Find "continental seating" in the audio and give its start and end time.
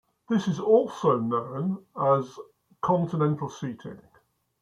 2.81-4.01